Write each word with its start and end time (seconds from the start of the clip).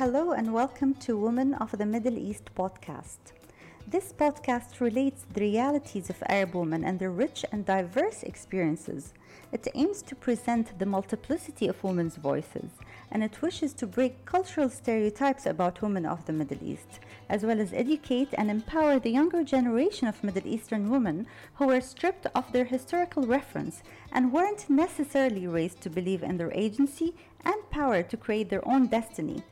Hello 0.00 0.32
and 0.32 0.54
welcome 0.54 0.94
to 0.94 1.14
Women 1.14 1.52
of 1.52 1.76
the 1.76 1.84
Middle 1.84 2.16
East 2.16 2.54
podcast. 2.56 3.18
This 3.86 4.14
podcast 4.14 4.80
relates 4.80 5.26
the 5.30 5.42
realities 5.42 6.08
of 6.08 6.22
Arab 6.26 6.54
women 6.54 6.84
and 6.84 6.98
their 6.98 7.10
rich 7.10 7.44
and 7.52 7.66
diverse 7.66 8.22
experiences. 8.22 9.12
It 9.52 9.68
aims 9.74 10.00
to 10.04 10.14
present 10.14 10.78
the 10.78 10.86
multiplicity 10.86 11.68
of 11.68 11.84
women's 11.84 12.16
voices, 12.16 12.70
and 13.10 13.22
it 13.22 13.42
wishes 13.42 13.74
to 13.74 13.86
break 13.86 14.24
cultural 14.24 14.70
stereotypes 14.70 15.44
about 15.44 15.82
women 15.82 16.06
of 16.06 16.24
the 16.24 16.32
Middle 16.32 16.64
East, 16.64 16.98
as 17.28 17.44
well 17.44 17.60
as 17.60 17.74
educate 17.74 18.30
and 18.38 18.50
empower 18.50 18.98
the 18.98 19.10
younger 19.10 19.44
generation 19.44 20.08
of 20.08 20.24
Middle 20.24 20.46
Eastern 20.46 20.88
women 20.88 21.26
who 21.56 21.66
were 21.66 21.82
stripped 21.82 22.24
of 22.34 22.50
their 22.52 22.64
historical 22.64 23.24
reference 23.24 23.82
and 24.10 24.32
weren't 24.32 24.70
necessarily 24.70 25.46
raised 25.46 25.82
to 25.82 25.90
believe 25.90 26.22
in 26.22 26.38
their 26.38 26.52
agency 26.52 27.14
and 27.44 27.68
power 27.68 28.02
to 28.02 28.16
create 28.16 28.48
their 28.48 28.66
own 28.66 28.86
destiny. 28.86 29.42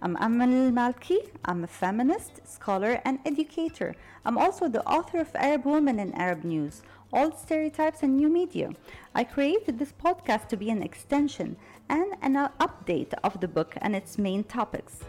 I'm 0.00 0.16
Amal 0.20 0.70
Malki. 0.70 1.28
I'm 1.44 1.64
a 1.64 1.66
feminist, 1.66 2.46
scholar, 2.46 3.00
and 3.04 3.18
educator. 3.26 3.96
I'm 4.24 4.38
also 4.38 4.68
the 4.68 4.86
author 4.86 5.18
of 5.18 5.34
Arab 5.34 5.64
Women 5.66 5.98
in 5.98 6.14
Arab 6.14 6.44
News, 6.44 6.82
Old 7.12 7.36
Stereotypes 7.36 8.04
and 8.04 8.16
New 8.16 8.28
Media. 8.28 8.70
I 9.12 9.24
created 9.24 9.80
this 9.80 9.92
podcast 9.92 10.46
to 10.50 10.56
be 10.56 10.70
an 10.70 10.84
extension 10.84 11.56
and 11.88 12.14
an 12.22 12.34
update 12.60 13.12
of 13.24 13.40
the 13.40 13.48
book 13.48 13.74
and 13.78 13.96
its 13.96 14.18
main 14.18 14.44
topics. 14.44 15.00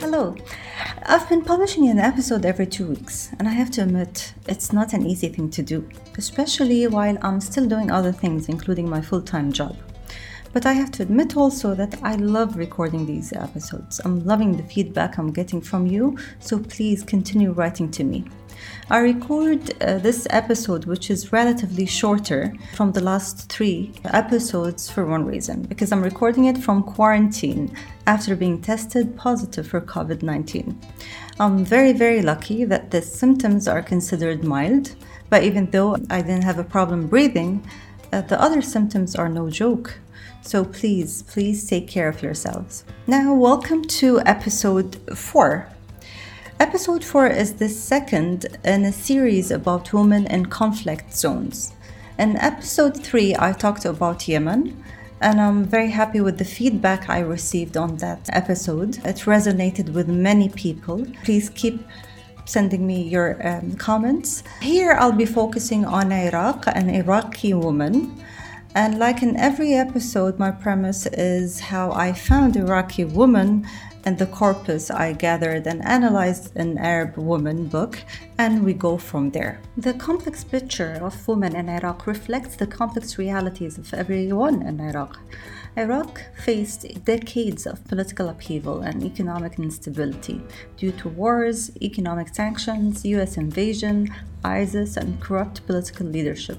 Hello. 0.00 0.34
I've 1.06 1.28
been 1.28 1.42
publishing 1.42 1.88
an 1.88 2.00
episode 2.00 2.44
every 2.44 2.66
two 2.66 2.88
weeks, 2.88 3.30
and 3.38 3.46
I 3.46 3.52
have 3.52 3.70
to 3.72 3.82
admit, 3.82 4.34
it's 4.48 4.72
not 4.72 4.92
an 4.92 5.06
easy 5.06 5.28
thing 5.28 5.50
to 5.50 5.62
do, 5.62 5.88
especially 6.18 6.84
while 6.88 7.16
I'm 7.22 7.40
still 7.40 7.66
doing 7.66 7.92
other 7.92 8.10
things, 8.10 8.48
including 8.48 8.90
my 8.90 9.00
full 9.00 9.22
time 9.22 9.52
job. 9.52 9.76
But 10.52 10.66
I 10.66 10.72
have 10.72 10.90
to 10.92 11.04
admit 11.04 11.36
also 11.36 11.74
that 11.76 12.02
I 12.02 12.16
love 12.16 12.56
recording 12.56 13.06
these 13.06 13.32
episodes. 13.32 14.00
I'm 14.04 14.24
loving 14.24 14.56
the 14.56 14.64
feedback 14.64 15.16
I'm 15.16 15.32
getting 15.32 15.60
from 15.60 15.86
you, 15.86 16.18
so 16.40 16.58
please 16.58 17.04
continue 17.04 17.52
writing 17.52 17.88
to 17.92 18.02
me. 18.02 18.24
I 18.90 18.98
record 18.98 19.80
uh, 19.80 19.98
this 19.98 20.26
episode, 20.30 20.84
which 20.86 21.08
is 21.08 21.32
relatively 21.32 21.86
shorter 21.86 22.52
from 22.74 22.90
the 22.90 23.00
last 23.00 23.48
three 23.48 23.92
episodes, 24.04 24.90
for 24.90 25.06
one 25.06 25.24
reason 25.24 25.62
because 25.62 25.92
I'm 25.92 26.02
recording 26.02 26.46
it 26.46 26.58
from 26.58 26.82
quarantine 26.82 27.74
after 28.06 28.34
being 28.34 28.60
tested 28.60 29.16
positive 29.16 29.68
for 29.68 29.80
COVID 29.80 30.22
19. 30.22 30.78
I'm 31.38 31.64
very, 31.64 31.92
very 31.92 32.22
lucky 32.22 32.64
that 32.64 32.90
the 32.90 33.00
symptoms 33.00 33.68
are 33.68 33.82
considered 33.82 34.44
mild, 34.44 34.96
but 35.30 35.44
even 35.44 35.70
though 35.70 35.96
I 36.10 36.20
didn't 36.20 36.42
have 36.42 36.58
a 36.58 36.64
problem 36.64 37.06
breathing, 37.06 37.64
uh, 38.12 38.22
the 38.22 38.40
other 38.42 38.60
symptoms 38.60 39.14
are 39.14 39.28
no 39.28 39.48
joke. 39.48 40.00
So 40.42 40.64
please, 40.64 41.22
please 41.22 41.68
take 41.68 41.86
care 41.88 42.08
of 42.08 42.22
yourselves. 42.22 42.84
Now, 43.06 43.34
welcome 43.34 43.84
to 44.00 44.20
episode 44.20 44.96
4. 45.16 45.68
Episode 46.58 47.04
4 47.04 47.26
is 47.28 47.54
the 47.54 47.68
second 47.68 48.46
in 48.64 48.84
a 48.84 48.92
series 48.92 49.50
about 49.50 49.92
women 49.92 50.26
in 50.26 50.46
conflict 50.46 51.14
zones. 51.14 51.72
In 52.18 52.36
episode 52.36 53.02
3, 53.02 53.36
I 53.38 53.52
talked 53.52 53.84
about 53.84 54.28
Yemen, 54.28 54.82
and 55.20 55.40
I'm 55.40 55.64
very 55.64 55.90
happy 55.90 56.20
with 56.20 56.38
the 56.38 56.44
feedback 56.44 57.08
I 57.08 57.20
received 57.20 57.76
on 57.76 57.96
that 57.96 58.28
episode. 58.32 58.98
It 59.06 59.24
resonated 59.24 59.92
with 59.94 60.08
many 60.08 60.48
people. 60.48 61.06
Please 61.24 61.48
keep 61.50 61.82
sending 62.44 62.86
me 62.86 63.02
your 63.02 63.46
um, 63.46 63.76
comments. 63.76 64.42
Here, 64.60 64.92
I'll 64.92 65.12
be 65.12 65.26
focusing 65.26 65.84
on 65.84 66.12
Iraq, 66.12 66.64
an 66.66 66.90
Iraqi 66.90 67.54
woman 67.54 68.22
and 68.74 68.98
like 68.98 69.22
in 69.22 69.36
every 69.36 69.74
episode, 69.74 70.38
my 70.38 70.50
premise 70.50 71.06
is 71.06 71.58
how 71.58 71.90
I 71.92 72.12
found 72.12 72.56
Iraqi 72.56 73.04
woman 73.04 73.66
and 74.04 74.16
the 74.16 74.26
corpus 74.26 74.90
I 74.90 75.12
gathered 75.12 75.66
and 75.66 75.84
analyzed 75.84 76.56
an 76.56 76.78
Arab 76.78 77.16
woman 77.16 77.66
book, 77.66 77.98
and 78.38 78.64
we 78.64 78.72
go 78.72 78.96
from 78.96 79.30
there. 79.30 79.60
The 79.76 79.94
complex 79.94 80.44
picture 80.44 80.98
of 81.02 81.28
women 81.28 81.56
in 81.56 81.68
Iraq 81.68 82.06
reflects 82.06 82.56
the 82.56 82.66
complex 82.66 83.18
realities 83.18 83.76
of 83.76 83.92
everyone 83.92 84.62
in 84.62 84.80
Iraq. 84.80 85.18
Iraq 85.76 86.22
faced 86.44 86.86
decades 87.04 87.66
of 87.66 87.84
political 87.86 88.28
upheaval 88.28 88.80
and 88.80 89.04
economic 89.04 89.58
instability 89.58 90.40
due 90.76 90.92
to 90.92 91.08
wars, 91.08 91.70
economic 91.80 92.34
sanctions, 92.34 93.04
US 93.04 93.36
invasion, 93.36 94.08
ISIS, 94.42 94.96
and 94.96 95.20
corrupt 95.20 95.66
political 95.66 96.06
leadership. 96.06 96.58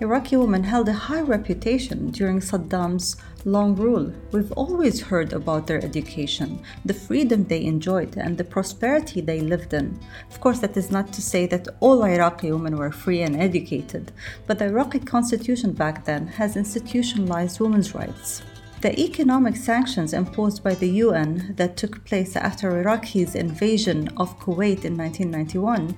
Iraqi 0.00 0.36
women 0.36 0.62
held 0.62 0.88
a 0.88 0.92
high 0.92 1.22
reputation 1.22 2.10
during 2.12 2.38
Saddam's 2.38 3.16
long 3.44 3.74
rule. 3.74 4.12
We've 4.30 4.52
always 4.52 5.00
heard 5.00 5.32
about 5.32 5.66
their 5.66 5.84
education, 5.84 6.62
the 6.84 6.94
freedom 6.94 7.42
they 7.42 7.64
enjoyed, 7.64 8.16
and 8.16 8.38
the 8.38 8.44
prosperity 8.44 9.20
they 9.20 9.40
lived 9.40 9.74
in. 9.74 9.98
Of 10.30 10.38
course, 10.40 10.60
that 10.60 10.76
is 10.76 10.92
not 10.92 11.12
to 11.14 11.22
say 11.22 11.46
that 11.46 11.66
all 11.80 12.04
Iraqi 12.04 12.52
women 12.52 12.76
were 12.76 12.92
free 12.92 13.22
and 13.22 13.34
educated, 13.34 14.12
but 14.46 14.60
the 14.60 14.66
Iraqi 14.66 15.00
constitution 15.00 15.72
back 15.72 16.04
then 16.04 16.28
has 16.28 16.56
institutionalized 16.56 17.58
women's 17.58 17.92
rights. 17.92 18.42
The 18.82 18.96
economic 19.00 19.56
sanctions 19.56 20.12
imposed 20.12 20.62
by 20.62 20.74
the 20.74 20.90
UN 21.02 21.54
that 21.56 21.76
took 21.76 22.04
place 22.04 22.36
after 22.36 22.78
Iraq's 22.78 23.34
invasion 23.34 24.06
of 24.16 24.38
Kuwait 24.38 24.84
in 24.84 24.96
1991 24.96 25.96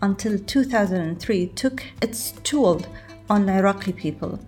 until 0.00 0.38
2003 0.38 1.46
took 1.48 1.84
its 2.00 2.32
toll 2.42 2.80
on 3.28 3.48
Iraqi 3.48 3.92
people. 3.92 4.38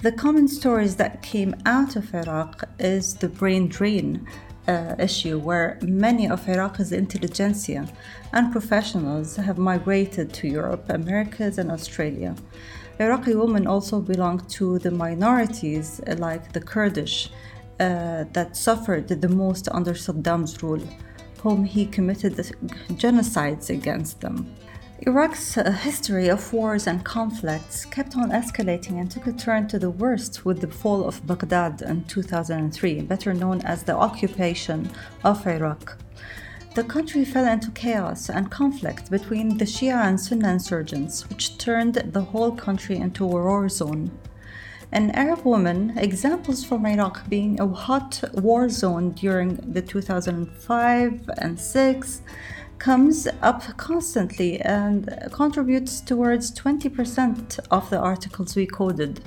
The 0.00 0.12
common 0.12 0.48
stories 0.48 0.96
that 0.96 1.22
came 1.22 1.54
out 1.64 1.96
of 1.96 2.14
Iraq 2.14 2.68
is 2.78 3.14
the 3.14 3.28
brain 3.28 3.68
drain 3.68 4.26
uh, 4.68 4.94
issue, 4.98 5.38
where 5.38 5.78
many 5.82 6.28
of 6.28 6.48
Iraq's 6.48 6.92
intelligentsia 6.92 7.88
and 8.32 8.52
professionals 8.52 9.36
have 9.36 9.58
migrated 9.58 10.32
to 10.34 10.48
Europe, 10.48 10.84
Americas, 10.88 11.58
and 11.58 11.70
Australia. 11.70 12.34
Iraqi 12.98 13.34
women 13.34 13.66
also 13.66 14.00
belong 14.00 14.40
to 14.48 14.78
the 14.78 14.90
minorities 14.90 16.00
like 16.18 16.52
the 16.52 16.60
Kurdish 16.60 17.30
uh, 17.78 18.24
that 18.32 18.56
suffered 18.56 19.08
the 19.08 19.28
most 19.28 19.68
under 19.70 19.92
Saddam's 19.92 20.62
rule, 20.62 20.82
whom 21.42 21.64
he 21.64 21.86
committed 21.86 22.34
genocides 22.92 23.70
against 23.70 24.20
them. 24.20 24.54
Iraq's 25.00 25.58
uh, 25.58 25.70
history 25.72 26.28
of 26.28 26.50
wars 26.54 26.86
and 26.86 27.04
conflicts 27.04 27.84
kept 27.84 28.16
on 28.16 28.30
escalating 28.30 28.98
and 28.98 29.10
took 29.10 29.26
a 29.26 29.32
turn 29.32 29.68
to 29.68 29.78
the 29.78 29.90
worst 29.90 30.46
with 30.46 30.62
the 30.62 30.68
fall 30.68 31.04
of 31.04 31.26
Baghdad 31.26 31.82
in 31.82 32.04
2003, 32.04 33.02
better 33.02 33.34
known 33.34 33.60
as 33.60 33.82
the 33.82 33.94
occupation 33.94 34.90
of 35.22 35.46
Iraq. 35.46 35.98
The 36.74 36.84
country 36.84 37.26
fell 37.26 37.46
into 37.46 37.70
chaos 37.72 38.30
and 38.30 38.50
conflict 38.50 39.10
between 39.10 39.58
the 39.58 39.66
Shia 39.66 40.02
and 40.06 40.18
Sunni 40.18 40.48
insurgents, 40.48 41.28
which 41.28 41.58
turned 41.58 41.96
the 41.96 42.22
whole 42.22 42.52
country 42.52 42.96
into 42.96 43.24
a 43.24 43.28
war 43.28 43.68
zone. 43.68 44.10
An 44.92 45.10
Arab 45.10 45.44
woman, 45.44 45.92
examples 45.98 46.64
from 46.64 46.86
Iraq 46.86 47.28
being 47.28 47.60
a 47.60 47.66
hot 47.66 48.24
war 48.32 48.70
zone 48.70 49.10
during 49.10 49.56
the 49.56 49.82
2005 49.82 51.30
and 51.36 51.60
6 51.60 52.22
comes 52.78 53.26
up 53.42 53.76
constantly 53.76 54.60
and 54.60 55.08
contributes 55.32 56.00
towards 56.00 56.52
20% 56.52 57.58
of 57.70 57.90
the 57.90 57.98
articles 57.98 58.56
we 58.56 58.66
coded. 58.66 59.20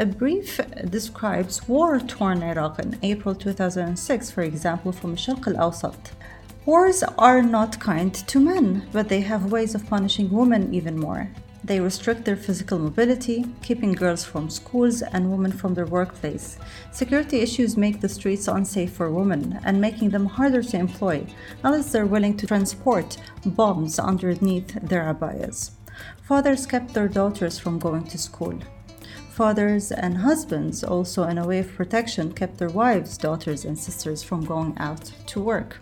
A 0.00 0.06
brief 0.06 0.60
describes 0.88 1.66
war 1.68 1.98
torn 1.98 2.42
Iraq 2.42 2.78
in 2.78 2.98
April 3.02 3.34
2006, 3.34 4.30
for 4.30 4.42
example, 4.42 4.92
from 4.92 5.16
Sharq 5.16 5.46
al 5.48 5.70
Awsat. 5.70 6.12
Wars 6.64 7.02
are 7.16 7.42
not 7.42 7.80
kind 7.80 8.14
to 8.14 8.38
men, 8.38 8.86
but 8.92 9.08
they 9.08 9.22
have 9.22 9.50
ways 9.50 9.74
of 9.74 9.86
punishing 9.86 10.30
women 10.30 10.72
even 10.72 10.98
more. 10.98 11.30
They 11.68 11.80
restrict 11.80 12.24
their 12.24 12.34
physical 12.34 12.78
mobility, 12.78 13.44
keeping 13.60 13.92
girls 13.92 14.24
from 14.24 14.48
schools 14.48 15.02
and 15.02 15.30
women 15.30 15.52
from 15.52 15.74
their 15.74 15.84
workplace. 15.84 16.56
Security 16.92 17.40
issues 17.40 17.76
make 17.76 18.00
the 18.00 18.08
streets 18.08 18.48
unsafe 18.48 18.92
for 18.92 19.10
women 19.10 19.60
and 19.64 19.78
making 19.78 20.08
them 20.08 20.24
harder 20.24 20.62
to 20.62 20.78
employ 20.78 21.26
unless 21.62 21.92
they're 21.92 22.06
willing 22.06 22.38
to 22.38 22.46
transport 22.46 23.18
bombs 23.44 23.98
underneath 23.98 24.80
their 24.80 25.12
abayas. 25.12 25.72
Fathers 26.22 26.64
kept 26.64 26.94
their 26.94 27.06
daughters 27.06 27.58
from 27.58 27.78
going 27.78 28.04
to 28.04 28.16
school. 28.16 28.58
Fathers 29.32 29.92
and 29.92 30.16
husbands, 30.16 30.82
also 30.82 31.24
in 31.24 31.36
a 31.36 31.46
way 31.46 31.58
of 31.58 31.74
protection, 31.74 32.32
kept 32.32 32.56
their 32.56 32.70
wives, 32.70 33.18
daughters, 33.18 33.66
and 33.66 33.78
sisters 33.78 34.22
from 34.22 34.42
going 34.42 34.74
out 34.78 35.12
to 35.26 35.38
work. 35.38 35.80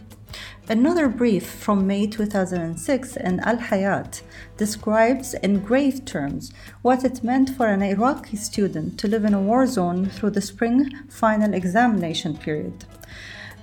Another 0.68 1.08
brief 1.08 1.46
from 1.46 1.86
May 1.86 2.06
2006 2.06 3.16
in 3.16 3.40
Al 3.40 3.58
Hayat 3.58 4.22
describes 4.56 5.34
in 5.34 5.60
grave 5.60 6.04
terms 6.04 6.52
what 6.82 7.04
it 7.04 7.22
meant 7.22 7.50
for 7.50 7.68
an 7.68 7.82
Iraqi 7.82 8.36
student 8.36 8.98
to 8.98 9.06
live 9.06 9.24
in 9.24 9.34
a 9.34 9.40
war 9.40 9.66
zone 9.66 10.06
through 10.06 10.30
the 10.30 10.40
spring 10.40 10.90
final 11.08 11.54
examination 11.54 12.36
period. 12.36 12.84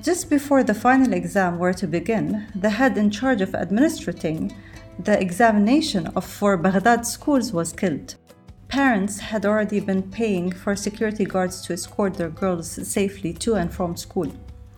Just 0.02 0.30
before 0.30 0.64
the 0.64 0.74
final 0.74 1.14
exam 1.14 1.60
were 1.60 1.74
to 1.74 1.88
begin, 1.88 2.48
the 2.56 2.70
head 2.70 2.98
in 2.98 3.10
charge 3.12 3.42
of 3.42 3.54
administrating 3.54 4.56
the 5.00 5.20
examination 5.20 6.08
of 6.08 6.25
for 6.25 6.56
Baghdad 6.58 7.06
schools 7.06 7.52
was 7.52 7.74
killed. 7.74 8.16
Parents 8.68 9.20
had 9.20 9.46
already 9.46 9.80
been 9.80 10.04
paying 10.04 10.52
for 10.52 10.75
security 10.75 11.25
guards 11.25 11.62
to 11.62 11.74
escort 11.74 12.16
their 12.16 12.30
girls 12.30 12.70
safely 12.88 13.34
to 13.34 13.56
and 13.56 13.74
from 13.74 13.96
school. 13.96 14.31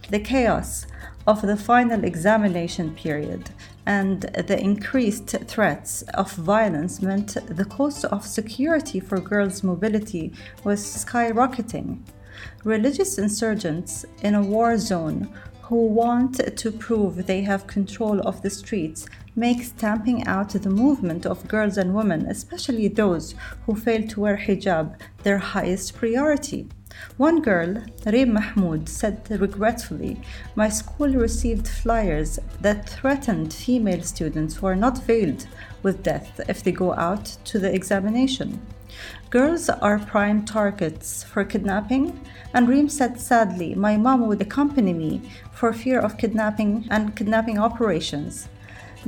The 0.09 0.19
chaos 0.19 0.85
of 1.25 1.41
the 1.41 1.57
final 1.57 2.03
examination 2.03 2.93
period 2.93 3.49
and 3.87 4.21
the 4.21 4.59
increased 4.59 5.29
threats 5.47 6.03
of 6.13 6.31
violence 6.33 7.01
meant 7.01 7.37
the 7.47 7.65
cost 7.65 8.05
of 8.05 8.23
security 8.25 8.99
for 8.99 9.19
girls' 9.19 9.63
mobility 9.63 10.31
was 10.63 10.79
skyrocketing. 10.79 12.01
Religious 12.63 13.17
insurgents 13.17 14.05
in 14.21 14.35
a 14.35 14.43
war 14.43 14.77
zone 14.77 15.27
who 15.63 15.87
want 15.87 16.35
to 16.55 16.71
prove 16.71 17.25
they 17.25 17.41
have 17.41 17.65
control 17.65 18.19
of 18.27 18.43
the 18.43 18.49
streets 18.51 19.07
make 19.35 19.63
stamping 19.63 20.23
out 20.27 20.49
the 20.49 20.69
movement 20.69 21.25
of 21.25 21.47
girls 21.47 21.77
and 21.77 21.95
women, 21.95 22.27
especially 22.27 22.87
those 22.87 23.33
who 23.65 23.75
fail 23.75 24.07
to 24.07 24.19
wear 24.19 24.37
hijab, 24.37 24.95
their 25.23 25.39
highest 25.39 25.95
priority. 25.95 26.67
One 27.17 27.41
girl, 27.41 27.83
Reem 28.05 28.33
Mahmoud, 28.33 28.89
said 28.89 29.27
regretfully, 29.29 30.21
My 30.55 30.69
school 30.69 31.09
received 31.09 31.67
flyers 31.67 32.39
that 32.61 32.89
threatened 32.89 33.53
female 33.53 34.01
students 34.01 34.55
who 34.55 34.67
are 34.67 34.75
not 34.75 35.03
veiled 35.03 35.47
with 35.81 36.03
death 36.03 36.41
if 36.49 36.63
they 36.63 36.71
go 36.71 36.93
out 36.93 37.25
to 37.45 37.59
the 37.59 37.73
examination. 37.73 38.61
Girls 39.29 39.69
are 39.69 39.99
prime 39.99 40.45
targets 40.45 41.23
for 41.23 41.43
kidnapping, 41.43 42.19
and 42.53 42.67
Reem 42.69 42.87
said 42.87 43.19
sadly, 43.19 43.75
My 43.75 43.97
mom 43.97 44.27
would 44.27 44.41
accompany 44.41 44.93
me 44.93 45.21
for 45.51 45.73
fear 45.73 45.99
of 45.99 46.17
kidnapping 46.17 46.87
and 46.89 47.15
kidnapping 47.15 47.59
operations. 47.59 48.47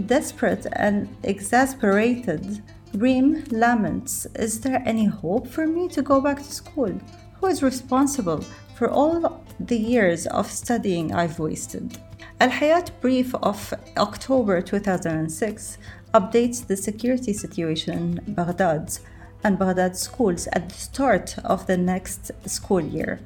Desperate 0.05 0.65
and 0.73 1.07
exasperated, 1.23 2.61
Reem 2.93 3.43
laments, 3.51 4.25
Is 4.35 4.61
there 4.61 4.81
any 4.85 5.05
hope 5.05 5.47
for 5.47 5.67
me 5.67 5.87
to 5.89 6.01
go 6.01 6.21
back 6.21 6.37
to 6.37 6.53
school? 6.53 6.99
Who 7.39 7.47
is 7.47 7.61
responsible 7.61 8.43
for 8.75 8.89
all 8.89 9.43
the 9.59 9.77
years 9.77 10.25
of 10.25 10.51
studying 10.51 11.13
I've 11.13 11.37
wasted? 11.37 11.99
Al 12.39 12.49
Hayat 12.49 12.89
brief 12.99 13.35
of 13.35 13.73
October 13.95 14.59
2006 14.59 15.77
updates 16.15 16.65
the 16.65 16.75
security 16.75 17.33
situation 17.33 17.93
in 18.25 18.33
Baghdad 18.33 18.97
and 19.43 19.59
Baghdad 19.59 19.95
schools 19.95 20.47
at 20.53 20.69
the 20.69 20.75
start 20.75 21.37
of 21.43 21.67
the 21.67 21.77
next 21.77 22.31
school 22.47 22.81
year. 22.81 23.19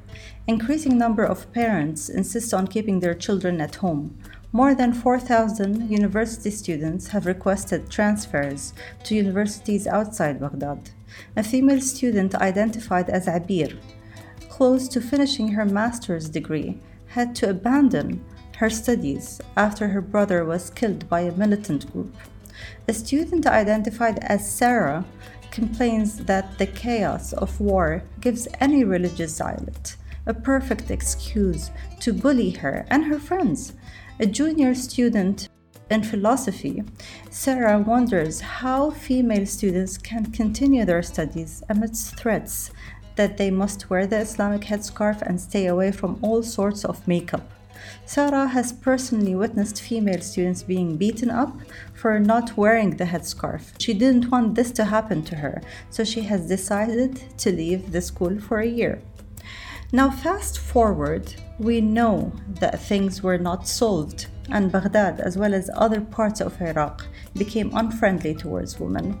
Increasing 0.46 0.98
number 0.98 1.24
of 1.24 1.50
parents 1.54 2.10
insist 2.10 2.52
on 2.52 2.66
keeping 2.66 3.00
their 3.00 3.14
children 3.14 3.62
at 3.62 3.76
home. 3.76 4.18
More 4.52 4.74
than 4.74 4.92
4,000 4.92 5.90
university 5.90 6.50
students 6.50 7.08
have 7.08 7.24
requested 7.24 7.90
transfers 7.90 8.74
to 9.04 9.14
universities 9.14 9.86
outside 9.86 10.38
Baghdad. 10.38 10.90
A 11.34 11.42
female 11.42 11.80
student 11.80 12.34
identified 12.34 13.08
as 13.08 13.26
Abir 13.26 13.78
close 14.52 14.86
to 14.86 15.00
finishing 15.00 15.48
her 15.48 15.64
master's 15.64 16.28
degree, 16.28 16.78
had 17.06 17.34
to 17.34 17.48
abandon 17.48 18.22
her 18.58 18.68
studies 18.68 19.40
after 19.56 19.88
her 19.88 20.02
brother 20.02 20.44
was 20.44 20.68
killed 20.68 21.08
by 21.08 21.20
a 21.20 21.32
militant 21.32 21.90
group. 21.90 22.14
A 22.86 22.92
student 22.92 23.46
identified 23.46 24.18
as 24.18 24.54
Sarah 24.58 25.06
complains 25.50 26.18
that 26.26 26.58
the 26.58 26.66
chaos 26.66 27.32
of 27.32 27.58
war 27.58 28.02
gives 28.20 28.46
any 28.60 28.84
religious 28.84 29.34
zealot 29.36 29.96
a 30.26 30.34
perfect 30.34 30.90
excuse 30.90 31.70
to 32.00 32.12
bully 32.12 32.50
her 32.50 32.84
and 32.90 33.06
her 33.06 33.18
friends. 33.18 33.72
A 34.20 34.26
junior 34.26 34.74
student 34.74 35.48
in 35.90 36.02
philosophy, 36.02 36.84
Sarah 37.30 37.78
wonders 37.78 38.40
how 38.40 38.90
female 38.90 39.46
students 39.46 39.96
can 39.96 40.26
continue 40.30 40.84
their 40.84 41.02
studies 41.02 41.62
amidst 41.70 42.16
threats 42.18 42.70
that 43.16 43.36
they 43.36 43.50
must 43.50 43.90
wear 43.90 44.06
the 44.06 44.18
Islamic 44.18 44.62
headscarf 44.62 45.22
and 45.22 45.40
stay 45.40 45.66
away 45.66 45.92
from 45.92 46.18
all 46.22 46.42
sorts 46.42 46.84
of 46.84 47.06
makeup. 47.06 47.50
Sarah 48.06 48.48
has 48.48 48.72
personally 48.72 49.34
witnessed 49.34 49.80
female 49.80 50.20
students 50.20 50.62
being 50.62 50.96
beaten 50.96 51.30
up 51.30 51.56
for 51.94 52.18
not 52.18 52.56
wearing 52.56 52.96
the 52.96 53.04
headscarf. 53.04 53.72
She 53.78 53.94
didn't 53.94 54.30
want 54.30 54.54
this 54.54 54.70
to 54.72 54.84
happen 54.84 55.22
to 55.24 55.36
her, 55.36 55.62
so 55.90 56.04
she 56.04 56.22
has 56.22 56.48
decided 56.48 57.38
to 57.38 57.52
leave 57.52 57.92
the 57.92 58.00
school 58.00 58.40
for 58.40 58.58
a 58.58 58.66
year. 58.66 59.00
Now, 59.92 60.10
fast 60.10 60.58
forward, 60.58 61.34
we 61.58 61.80
know 61.80 62.32
that 62.60 62.80
things 62.80 63.22
were 63.22 63.38
not 63.38 63.68
solved, 63.68 64.26
and 64.48 64.72
Baghdad, 64.72 65.20
as 65.20 65.36
well 65.36 65.52
as 65.52 65.68
other 65.74 66.00
parts 66.00 66.40
of 66.40 66.60
Iraq, 66.62 67.06
became 67.34 67.76
unfriendly 67.76 68.34
towards 68.34 68.80
women. 68.80 69.18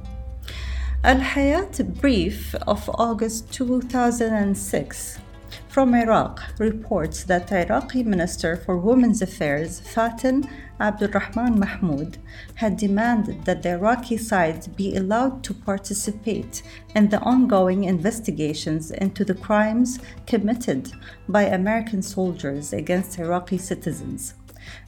Al 1.04 1.18
Hayat 1.18 2.00
brief 2.00 2.54
of 2.68 2.88
August 2.94 3.52
2006 3.52 5.18
from 5.66 5.96
Iraq 5.96 6.40
reports 6.60 7.24
that 7.24 7.50
Iraqi 7.50 8.04
Minister 8.04 8.56
for 8.56 8.76
Women's 8.78 9.20
Affairs 9.20 9.80
Fatin 9.80 10.48
Abdulrahman 10.78 11.58
Mahmoud 11.58 12.18
had 12.54 12.76
demanded 12.76 13.44
that 13.46 13.64
the 13.64 13.70
Iraqi 13.70 14.16
side 14.16 14.76
be 14.76 14.94
allowed 14.94 15.42
to 15.42 15.52
participate 15.52 16.62
in 16.94 17.08
the 17.08 17.18
ongoing 17.22 17.82
investigations 17.82 18.92
into 18.92 19.24
the 19.24 19.34
crimes 19.34 19.98
committed 20.28 20.92
by 21.28 21.42
American 21.42 22.00
soldiers 22.00 22.72
against 22.72 23.18
Iraqi 23.18 23.58
citizens. 23.58 24.34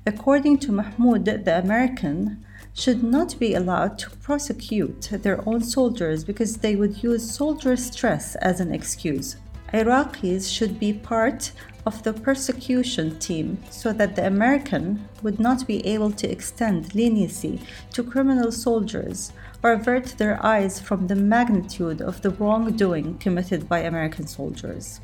According 0.06 0.58
to 0.58 0.70
Mahmoud, 0.70 1.24
the 1.24 1.58
American 1.58 2.44
should 2.74 3.02
not 3.02 3.38
be 3.38 3.54
allowed 3.54 3.98
to 4.00 4.10
prosecute 4.10 5.02
their 5.22 5.48
own 5.48 5.62
soldiers 5.62 6.24
because 6.24 6.56
they 6.56 6.74
would 6.74 7.02
use 7.02 7.30
soldier 7.30 7.76
stress 7.76 8.34
as 8.36 8.60
an 8.60 8.74
excuse. 8.74 9.36
Iraqis 9.72 10.52
should 10.52 10.78
be 10.78 10.92
part 10.92 11.52
of 11.86 12.02
the 12.02 12.12
persecution 12.12 13.18
team 13.18 13.58
so 13.70 13.92
that 13.92 14.16
the 14.16 14.26
American 14.26 15.08
would 15.22 15.38
not 15.38 15.66
be 15.66 15.86
able 15.86 16.10
to 16.10 16.30
extend 16.30 16.94
leniency 16.94 17.60
to 17.92 18.02
criminal 18.02 18.50
soldiers 18.50 19.32
or 19.62 19.72
avert 19.72 20.14
their 20.18 20.44
eyes 20.44 20.80
from 20.80 21.06
the 21.06 21.16
magnitude 21.16 22.00
of 22.00 22.20
the 22.22 22.30
wrongdoing 22.30 23.18
committed 23.18 23.68
by 23.68 23.80
American 23.80 24.26
soldiers. 24.26 25.00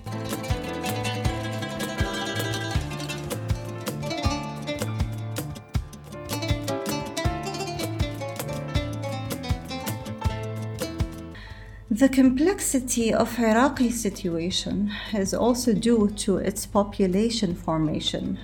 The 11.93 12.09
complexity 12.09 13.13
of 13.13 13.37
Iraqi 13.37 13.91
situation 13.91 14.93
is 15.13 15.35
also 15.35 15.73
due 15.73 16.09
to 16.19 16.37
its 16.37 16.65
population 16.65 17.53
formation, 17.57 18.39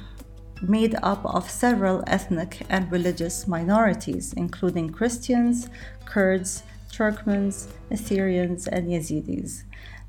made 0.63 0.97
up 1.01 1.25
of 1.25 1.49
several 1.49 2.03
ethnic 2.09 2.67
and 2.69 2.91
religious 2.91 3.47
minorities, 3.47 4.33
including 4.33 4.91
Christians, 4.91 5.69
Kurds, 6.05 6.65
Turkmens, 6.91 7.69
Assyrians, 7.89 8.67
and 8.67 8.89
Yazidis. 8.89 9.63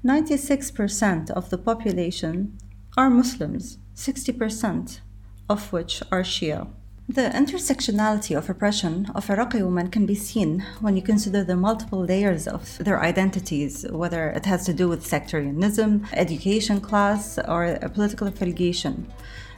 96% 0.04 1.30
of 1.30 1.52
the 1.52 1.60
population 1.60 2.58
are 2.98 3.12
Muslims, 3.12 3.78
60% 3.96 5.02
of 5.48 5.72
which 5.72 6.02
are 6.12 6.24
Shia. 6.24 6.68
The 7.10 7.30
intersectionality 7.30 8.38
of 8.38 8.50
oppression 8.50 9.10
of 9.16 9.30
Iraqi 9.30 9.64
women 9.64 9.88
can 9.88 10.06
be 10.06 10.14
seen 10.14 10.66
when 10.82 10.98
you 10.98 11.02
consider 11.02 11.42
the 11.42 11.56
multiple 11.56 12.04
layers 12.04 12.50
of 12.50 12.78
their 12.80 13.02
identities, 13.02 13.86
whether 13.90 14.30
it 14.32 14.46
has 14.46 14.66
to 14.66 14.74
do 14.74 14.90
with 14.90 15.08
sectarianism, 15.08 16.06
education 16.12 16.82
class, 16.82 17.40
or 17.48 17.80
political 17.94 18.28
affiliation. 18.28 19.08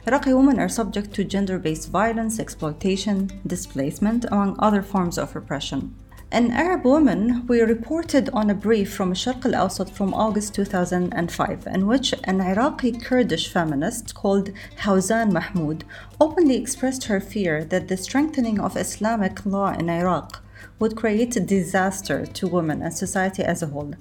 Iraqi 0.06 0.32
women 0.32 0.60
are 0.60 0.68
subject 0.68 1.12
to 1.14 1.24
gender 1.24 1.58
based 1.58 1.88
violence, 1.88 2.38
exploitation, 2.38 3.28
displacement, 3.44 4.26
among 4.26 4.54
other 4.60 4.80
forms 4.80 5.18
of 5.18 5.34
oppression. 5.34 5.96
An 6.32 6.52
Arab 6.52 6.84
woman, 6.84 7.44
we 7.48 7.60
reported 7.60 8.30
on 8.32 8.50
a 8.50 8.54
brief 8.54 8.94
from 8.94 9.14
Sharq 9.14 9.44
al 9.44 9.66
Awsat 9.66 9.90
from 9.90 10.14
August 10.14 10.54
2005, 10.54 11.66
in 11.66 11.88
which 11.88 12.14
an 12.22 12.40
Iraqi 12.40 12.92
Kurdish 12.92 13.52
feminist 13.52 14.14
called 14.14 14.50
Hawzan 14.82 15.32
Mahmoud 15.32 15.82
openly 16.20 16.54
expressed 16.54 17.06
her 17.06 17.18
fear 17.18 17.64
that 17.64 17.88
the 17.88 17.96
strengthening 17.96 18.60
of 18.60 18.76
Islamic 18.76 19.44
law 19.44 19.72
in 19.72 19.90
Iraq 19.90 20.40
would 20.78 20.94
create 20.94 21.34
a 21.34 21.40
disaster 21.40 22.24
to 22.24 22.46
women 22.46 22.80
and 22.80 22.94
society 22.94 23.42
as 23.42 23.60
a 23.60 23.66
whole. 23.66 23.94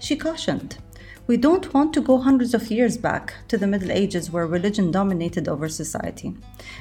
She 0.00 0.16
cautioned 0.16 0.78
we 1.28 1.36
don't 1.36 1.74
want 1.74 1.92
to 1.92 2.00
go 2.00 2.16
hundreds 2.16 2.54
of 2.54 2.70
years 2.70 2.96
back 2.96 3.34
to 3.48 3.58
the 3.58 3.66
Middle 3.66 3.92
Ages 3.92 4.30
where 4.30 4.46
religion 4.46 4.90
dominated 4.90 5.46
over 5.46 5.68
society. 5.68 6.34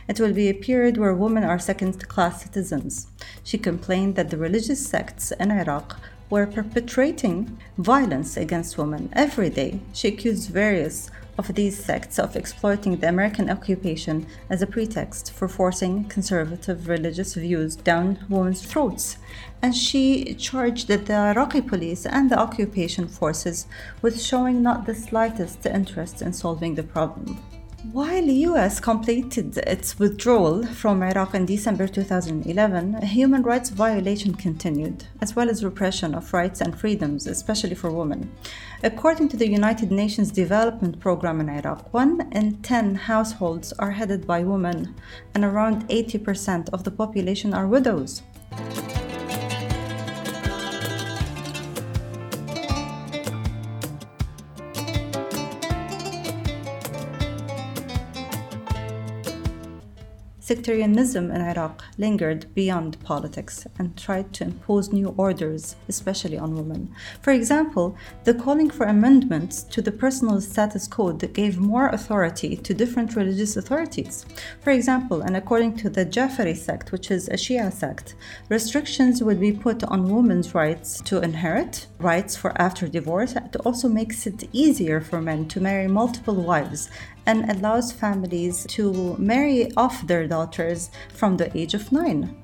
It 0.08 0.22
will 0.22 0.32
be 0.32 0.48
a 0.48 0.54
period 0.54 0.96
where 0.96 1.14
women 1.14 1.44
are 1.44 1.60
second 1.60 2.08
class 2.08 2.44
citizens. 2.44 3.08
She 3.44 3.58
complained 3.58 4.16
that 4.16 4.30
the 4.30 4.38
religious 4.38 4.88
sects 4.88 5.34
in 5.34 5.52
Iraq 5.52 6.00
were 6.30 6.48
perpetrating 6.48 7.58
violence 7.78 8.38
against 8.38 8.78
women 8.78 9.10
every 9.12 9.50
day. 9.50 9.82
She 9.92 10.08
accused 10.08 10.50
various 10.50 11.12
of 11.38 11.54
these 11.54 11.84
sects 11.84 12.18
of 12.18 12.36
exploiting 12.36 12.98
the 12.98 13.10
American 13.10 13.50
occupation 13.50 14.26
as 14.50 14.62
a 14.62 14.68
pretext 14.68 15.32
for 15.32 15.48
forcing 15.48 16.06
conservative 16.06 16.88
religious 16.88 17.36
views 17.36 17.76
down 17.76 18.20
women's 18.30 18.62
throats. 18.62 19.18
And 19.62 19.76
she 19.76 20.34
charged 20.36 20.88
the 20.88 21.14
Iraqi 21.14 21.62
police 21.62 22.06
and 22.06 22.30
the 22.30 22.40
occupation 22.40 23.08
forces 23.08 23.68
with 24.02 24.22
showing 24.22 24.62
not 24.62 24.86
the 24.86 24.96
slightest 24.96 25.66
interest 25.66 26.22
in 26.22 26.34
solving 26.34 26.76
the 26.76 26.84
problem. 26.84 27.42
While 27.84 28.26
the 28.26 28.34
US 28.48 28.80
completed 28.80 29.56
its 29.60 30.00
withdrawal 30.00 30.66
from 30.66 31.04
Iraq 31.04 31.36
in 31.36 31.46
December 31.46 31.88
2011, 31.88 32.96
a 32.96 33.06
human 33.06 33.44
rights 33.44 33.70
violation 33.70 34.34
continued, 34.34 35.06
as 35.22 35.36
well 35.36 35.48
as 35.48 35.64
repression 35.64 36.16
of 36.16 36.34
rights 36.34 36.60
and 36.60 36.78
freedoms, 36.78 37.28
especially 37.28 37.76
for 37.76 37.92
women. 37.92 38.32
According 38.82 39.30
to 39.30 39.38
the 39.38 39.48
United 39.48 39.92
Nations 39.92 40.32
Development 40.32 41.00
Programme 41.00 41.40
in 41.40 41.50
Iraq, 41.50 41.94
one 41.94 42.28
in 42.32 42.64
10 42.64 42.96
households 42.96 43.72
are 43.74 43.92
headed 43.92 44.26
by 44.26 44.44
women, 44.44 44.96
and 45.36 45.46
around 45.46 45.88
80% 45.88 46.70
of 46.74 46.84
the 46.84 46.92
population 46.92 47.54
are 47.54 47.68
widows. 47.68 48.24
Sectarianism 60.48 61.30
in 61.30 61.42
Iraq 61.42 61.84
lingered 61.98 62.46
beyond 62.56 62.98
politics 63.04 63.68
and 63.78 63.98
tried 63.98 64.32
to 64.32 64.46
impose 64.46 64.94
new 64.94 65.14
orders, 65.18 65.76
especially 65.90 66.38
on 66.38 66.56
women. 66.56 66.90
For 67.22 67.32
example, 67.32 67.98
the 68.24 68.34
calling 68.34 68.70
for 68.70 68.86
amendments 68.86 69.64
to 69.64 69.82
the 69.82 69.92
Personal 69.92 70.40
Status 70.40 70.88
Code 70.88 71.34
gave 71.34 71.60
more 71.60 71.90
authority 71.90 72.56
to 72.56 72.74
different 72.74 73.18
religious 73.18 73.58
authorities. 73.58 74.26
For 74.62 74.70
example, 74.70 75.22
and 75.22 75.36
according 75.36 75.76
to 75.80 75.90
the 75.90 76.06
Jafari 76.06 76.56
sect, 76.56 76.94
which 76.94 77.12
is 77.12 77.28
a 77.28 77.34
Shia 77.34 77.70
sect, 77.70 78.16
restrictions 78.48 79.22
would 79.22 79.42
be 79.42 79.52
put 79.52 79.84
on 79.84 80.16
women's 80.16 80.56
rights 80.56 81.02
to 81.02 81.22
inherit, 81.22 81.88
rights 82.00 82.38
for 82.38 82.54
after 82.62 82.88
divorce. 82.88 83.34
It 83.36 83.58
also 83.66 83.90
makes 83.90 84.26
it 84.26 84.48
easier 84.54 85.02
for 85.02 85.20
men 85.20 85.50
to 85.50 85.60
marry 85.60 85.90
multiple 85.90 86.36
wives 86.36 86.90
and 87.28 87.52
allows 87.52 87.92
families 87.92 88.66
to 88.70 89.16
marry 89.20 89.72
off 89.76 90.08
their 90.08 90.28
daughters 90.28 90.90
from 91.14 91.38
the 91.38 91.56
age 91.56 91.76
of 91.76 91.92
nine. 91.92 92.36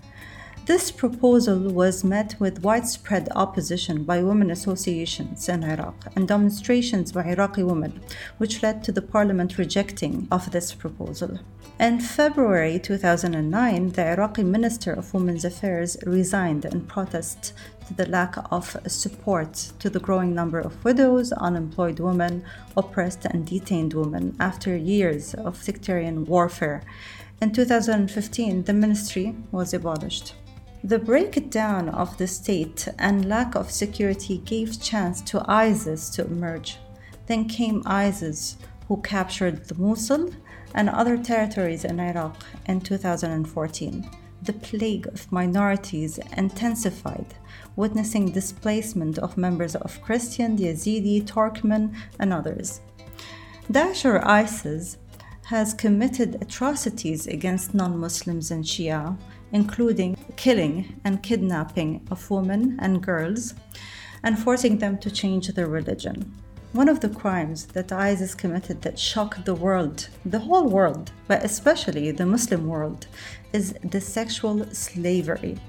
This 0.65 0.91
proposal 0.91 1.59
was 1.73 2.05
met 2.05 2.39
with 2.39 2.63
widespread 2.63 3.27
opposition 3.35 4.05
by 4.05 4.23
women 4.23 4.49
associations 4.49 5.49
in 5.49 5.61
Iraq 5.61 6.05
and 6.15 6.25
demonstrations 6.25 7.11
by 7.11 7.25
Iraqi 7.25 7.63
women, 7.63 7.99
which 8.37 8.63
led 8.63 8.81
to 8.83 8.93
the 8.93 9.01
parliament 9.01 9.57
rejecting 9.57 10.25
of 10.31 10.51
this 10.51 10.73
proposal. 10.73 11.39
In 11.81 11.99
February 11.99 12.79
2009, 12.79 13.89
the 13.89 14.07
Iraqi 14.11 14.43
Minister 14.43 14.93
of 14.93 15.13
Women's 15.13 15.43
Affairs 15.43 15.97
resigned 16.05 16.63
in 16.63 16.85
protest 16.85 17.51
to 17.87 17.93
the 17.93 18.09
lack 18.09 18.35
of 18.51 18.77
support 18.87 19.53
to 19.79 19.89
the 19.89 19.99
growing 19.99 20.33
number 20.33 20.59
of 20.59 20.83
widows, 20.83 21.31
unemployed 21.33 21.99
women, 21.99 22.43
oppressed 22.75 23.25
and 23.25 23.45
detained 23.45 23.93
women 23.93 24.35
after 24.39 24.75
years 24.75 25.33
of 25.33 25.61
sectarian 25.61 26.25
warfare. 26.25 26.83
In 27.41 27.51
2015, 27.51 28.63
the 28.63 28.73
ministry 28.73 29.35
was 29.51 29.73
abolished. 29.73 30.35
The 30.83 30.99
breakdown 30.99 31.89
of 31.89 32.17
the 32.17 32.27
state 32.27 32.87
and 32.99 33.29
lack 33.29 33.55
of 33.55 33.71
security 33.71 34.39
gave 34.39 34.81
chance 34.81 35.21
to 35.21 35.43
ISIS 35.47 36.09
to 36.11 36.25
emerge. 36.25 36.77
Then 37.27 37.45
came 37.47 37.83
ISIS, 37.85 38.57
who 38.87 39.01
captured 39.01 39.65
the 39.65 39.75
Mosul 39.75 40.31
and 40.75 40.89
other 40.89 41.17
territories 41.17 41.85
in 41.85 41.99
Iraq 41.99 42.35
in 42.65 42.81
2014. 42.81 44.09
The 44.43 44.51
plague 44.51 45.07
of 45.07 45.31
minorities 45.31 46.19
intensified, 46.35 47.33
witnessing 47.77 48.31
displacement 48.31 49.17
of 49.17 49.37
members 49.37 49.73
of 49.73 50.01
Christian, 50.01 50.57
Yazidi, 50.57 51.23
Turkmen, 51.23 51.95
and 52.19 52.33
others. 52.33 52.81
Daesh 53.71 54.03
or 54.03 54.27
ISIS 54.27 54.97
has 55.45 55.73
committed 55.73 56.41
atrocities 56.41 57.25
against 57.25 57.73
non 57.73 57.97
Muslims 57.97 58.51
and 58.51 58.65
Shia, 58.65 59.17
including 59.53 60.17
killing 60.35 60.99
and 61.05 61.23
kidnapping 61.23 62.05
of 62.11 62.29
women 62.29 62.77
and 62.81 63.01
girls 63.01 63.53
and 64.23 64.37
forcing 64.37 64.77
them 64.77 64.97
to 64.97 65.09
change 65.09 65.47
their 65.47 65.67
religion. 65.67 66.33
One 66.73 66.89
of 66.89 67.01
the 67.01 67.09
crimes 67.09 67.65
that 67.67 67.91
ISIS 67.91 68.33
committed 68.33 68.81
that 68.81 68.97
shocked 68.97 69.45
the 69.45 69.53
world, 69.53 70.09
the 70.25 70.39
whole 70.39 70.67
world, 70.67 71.11
but 71.27 71.45
especially 71.45 72.09
the 72.09 72.25
Muslim 72.25 72.65
world, 72.65 73.05
is 73.53 73.75
the 73.83 74.01
sexual 74.01 74.65
slavery, 74.73 75.59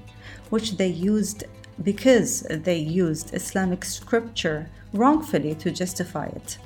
which 0.49 0.77
they 0.77 0.87
used 0.87 1.43
because 1.83 2.41
they 2.49 2.77
used 2.77 3.35
Islamic 3.35 3.85
scripture 3.85 4.67
wrongfully 4.93 5.53
to 5.53 5.69
justify 5.69 6.25
it. 6.25 6.57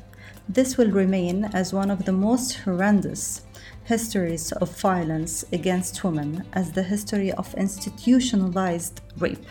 This 0.48 0.78
will 0.78 0.92
remain 0.92 1.44
as 1.54 1.74
one 1.74 1.92
of 1.92 2.06
the 2.06 2.14
most 2.14 2.60
horrendous 2.60 3.42
histories 3.84 4.54
of 4.54 4.74
violence 4.80 5.44
against 5.52 6.02
women 6.06 6.46
as 6.54 6.72
the 6.72 6.84
history 6.84 7.34
of 7.34 7.54
institutionalized 7.56 9.02
rape. 9.18 9.46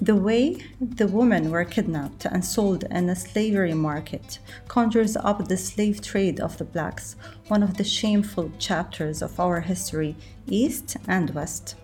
The 0.00 0.16
way 0.16 0.64
the 0.80 1.06
women 1.06 1.50
were 1.50 1.64
kidnapped 1.64 2.24
and 2.24 2.44
sold 2.44 2.84
in 2.84 3.08
a 3.08 3.16
slavery 3.16 3.74
market 3.74 4.38
conjures 4.68 5.16
up 5.16 5.48
the 5.48 5.56
slave 5.56 6.00
trade 6.00 6.40
of 6.40 6.58
the 6.58 6.64
blacks, 6.64 7.16
one 7.48 7.62
of 7.62 7.76
the 7.76 7.84
shameful 7.84 8.52
chapters 8.58 9.22
of 9.22 9.38
our 9.40 9.60
history, 9.60 10.16
East 10.46 10.96
and 11.06 11.30
West. 11.30 11.74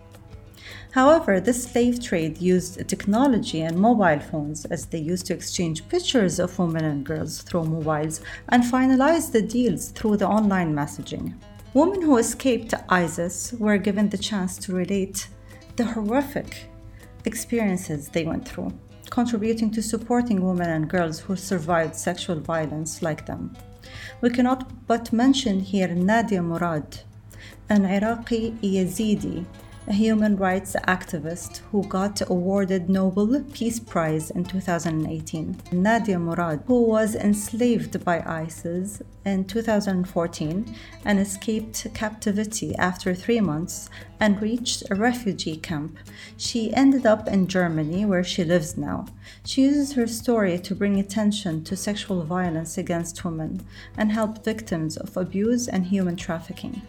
However, 0.92 1.40
this 1.40 1.64
slave 1.64 2.00
trade 2.00 2.40
used 2.40 2.88
technology 2.88 3.62
and 3.62 3.76
mobile 3.76 4.20
phones 4.20 4.64
as 4.66 4.86
they 4.86 4.98
used 4.98 5.26
to 5.26 5.34
exchange 5.34 5.88
pictures 5.88 6.38
of 6.38 6.56
women 6.58 6.84
and 6.84 7.04
girls 7.04 7.42
through 7.42 7.64
mobiles 7.64 8.20
and 8.48 8.62
finalize 8.62 9.32
the 9.32 9.42
deals 9.42 9.88
through 9.88 10.18
the 10.18 10.28
online 10.28 10.72
messaging. 10.72 11.34
Women 11.74 12.02
who 12.02 12.18
escaped 12.18 12.72
ISIS 12.88 13.52
were 13.54 13.78
given 13.78 14.08
the 14.08 14.18
chance 14.18 14.56
to 14.58 14.72
relate 14.72 15.26
the 15.74 15.84
horrific 15.84 16.68
experiences 17.24 18.08
they 18.08 18.24
went 18.24 18.46
through, 18.46 18.72
contributing 19.10 19.70
to 19.72 19.82
supporting 19.82 20.40
women 20.40 20.70
and 20.70 20.88
girls 20.88 21.20
who 21.20 21.36
survived 21.36 21.94
sexual 21.94 22.40
violence 22.40 23.02
like 23.02 23.26
them. 23.26 23.54
We 24.20 24.30
cannot 24.30 24.86
but 24.86 25.12
mention 25.12 25.60
here 25.60 25.94
Nadia 25.94 26.42
Murad, 26.42 27.00
an 27.68 27.84
Iraqi 27.84 28.52
Yazidi 28.62 29.44
a 29.86 29.92
human 29.92 30.36
rights 30.36 30.74
activist 30.88 31.60
who 31.70 31.86
got 31.88 32.22
awarded 32.30 32.88
Nobel 32.88 33.44
Peace 33.52 33.78
Prize 33.78 34.30
in 34.30 34.44
2018. 34.44 35.60
Nadia 35.72 36.18
Murad, 36.18 36.62
who 36.66 36.84
was 36.84 37.14
enslaved 37.14 38.02
by 38.02 38.22
ISIS 38.24 39.02
in 39.26 39.44
2014 39.44 40.74
and 41.04 41.20
escaped 41.20 41.86
captivity 41.92 42.74
after 42.76 43.14
three 43.14 43.40
months 43.40 43.90
and 44.20 44.40
reached 44.40 44.84
a 44.90 44.94
refugee 44.94 45.56
camp. 45.56 45.98
She 46.38 46.72
ended 46.72 47.04
up 47.04 47.28
in 47.28 47.46
Germany, 47.46 48.06
where 48.06 48.24
she 48.24 48.42
lives 48.42 48.78
now. 48.78 49.04
She 49.44 49.62
uses 49.62 49.92
her 49.92 50.06
story 50.06 50.58
to 50.60 50.74
bring 50.74 50.98
attention 50.98 51.62
to 51.64 51.76
sexual 51.76 52.22
violence 52.24 52.78
against 52.78 53.22
women 53.22 53.66
and 53.98 54.12
help 54.12 54.44
victims 54.44 54.96
of 54.96 55.14
abuse 55.16 55.68
and 55.68 55.84
human 55.84 56.16
trafficking. 56.16 56.80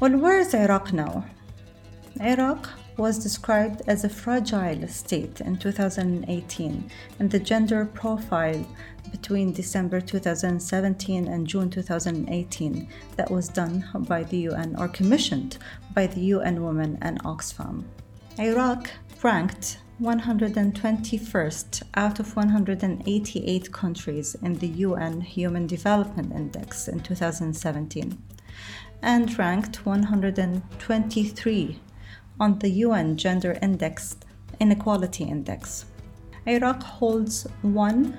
Well, 0.00 0.16
where 0.16 0.38
is 0.38 0.54
Iraq 0.54 0.92
now? 0.92 1.24
Iraq 2.20 2.68
was 2.96 3.18
described 3.18 3.82
as 3.88 4.04
a 4.04 4.08
fragile 4.08 4.86
state 4.86 5.40
in 5.40 5.56
2018, 5.56 6.88
and 7.18 7.28
the 7.28 7.40
gender 7.40 7.84
profile 7.84 8.64
between 9.10 9.52
December 9.52 10.00
2017 10.00 11.26
and 11.26 11.48
June 11.48 11.68
2018 11.68 12.88
that 13.16 13.28
was 13.28 13.48
done 13.48 13.88
by 14.08 14.22
the 14.22 14.38
UN 14.50 14.76
or 14.78 14.86
commissioned 14.86 15.58
by 15.94 16.06
the 16.06 16.20
UN 16.20 16.62
Women 16.62 16.96
and 17.02 17.20
Oxfam. 17.24 17.82
Iraq 18.38 18.88
ranked 19.20 19.78
121st 20.00 21.82
out 21.94 22.20
of 22.20 22.36
188 22.36 23.72
countries 23.72 24.36
in 24.42 24.58
the 24.58 24.68
UN 24.68 25.22
Human 25.22 25.66
Development 25.66 26.32
Index 26.32 26.86
in 26.86 27.00
2017 27.00 28.16
and 29.02 29.38
ranked 29.38 29.84
123 29.86 31.80
on 32.40 32.58
the 32.58 32.68
UN 32.68 33.16
Gender 33.16 33.58
Index 33.62 34.16
Inequality 34.60 35.24
Index. 35.24 35.84
Iraq 36.46 36.82
holds 36.82 37.46
one 37.62 38.16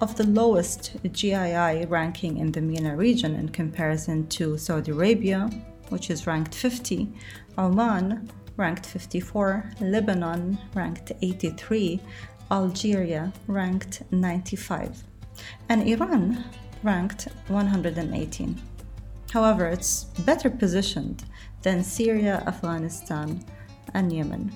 of 0.00 0.16
the 0.16 0.26
lowest 0.26 0.96
GII 1.04 1.88
ranking 1.88 2.38
in 2.38 2.52
the 2.52 2.60
MENA 2.60 2.96
region 2.96 3.34
in 3.36 3.48
comparison 3.48 4.26
to 4.28 4.58
Saudi 4.58 4.90
Arabia, 4.90 5.48
which 5.90 6.10
is 6.10 6.26
ranked 6.26 6.54
50, 6.54 7.08
Oman, 7.58 8.28
ranked 8.56 8.86
54, 8.86 9.70
Lebanon, 9.80 10.58
ranked 10.74 11.12
83, 11.22 12.00
Algeria, 12.50 13.32
ranked 13.46 14.02
95, 14.10 15.04
and 15.68 15.88
Iran, 15.88 16.44
ranked 16.82 17.28
118. 17.48 18.60
However, 19.32 19.66
it's 19.66 20.04
better 20.26 20.50
positioned 20.50 21.24
than 21.62 21.82
Syria, 21.82 22.42
Afghanistan, 22.46 23.42
and 23.94 24.12
Yemen. 24.12 24.52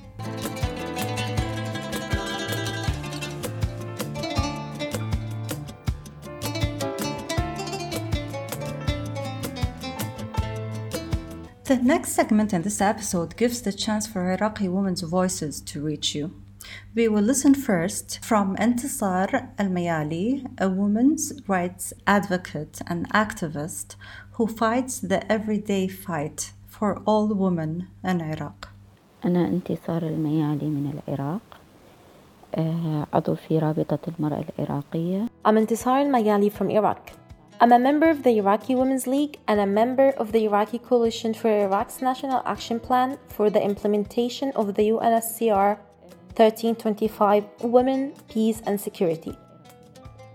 The 11.64 11.80
next 11.82 12.12
segment 12.12 12.52
in 12.52 12.60
this 12.60 12.82
episode 12.82 13.34
gives 13.38 13.62
the 13.62 13.72
chance 13.72 14.06
for 14.06 14.30
Iraqi 14.30 14.68
women's 14.68 15.00
voices 15.00 15.62
to 15.62 15.80
reach 15.80 16.14
you. 16.14 16.34
We 16.95 17.07
will 17.07 17.23
listen 17.23 17.53
first 17.55 18.19
from 18.23 18.55
Entisar 18.57 19.49
Al 19.57 19.67
Mayali, 19.67 20.45
a 20.59 20.69
women's 20.69 21.33
rights 21.47 21.93
advocate 22.05 22.81
and 22.87 23.09
activist 23.13 23.95
who 24.33 24.47
fights 24.47 24.99
the 24.99 25.19
everyday 25.31 25.87
fight 25.87 26.53
for 26.67 27.01
all 27.05 27.27
women 27.27 27.87
in 28.03 28.21
Iraq. 28.21 28.67
أنا 29.25 29.47
انتصار 29.47 30.03
الميالي 30.03 30.65
من 30.65 30.93
العراق 31.07 31.41
عضو 33.13 33.35
في 33.35 33.59
رابطة 33.59 33.99
المرأة 34.07 34.43
العراقية 34.59 35.27
I'm 35.45 35.57
Intisar 35.57 36.05
al-Mayali 36.05 36.51
from 36.51 36.69
Iraq. 36.69 37.11
I'm 37.61 37.71
a 37.71 37.77
member 37.77 38.09
of 38.09 38.23
the 38.23 38.37
Iraqi 38.37 38.73
Women's 38.73 39.05
League 39.05 39.37
and 39.47 39.59
a 39.59 39.67
member 39.67 40.09
of 40.17 40.31
the 40.31 40.45
Iraqi 40.45 40.79
Coalition 40.79 41.33
for 41.35 41.49
Iraq's 41.49 42.01
National 42.01 42.41
Action 42.45 42.79
Plan 42.79 43.19
for 43.27 43.51
the 43.51 43.61
implementation 43.61 44.51
of 44.55 44.73
the 44.73 44.89
UNSCR 44.89 45.77
1325 46.36 47.44
Women, 47.62 48.12
Peace 48.28 48.60
and 48.66 48.78
Security. 48.78 49.34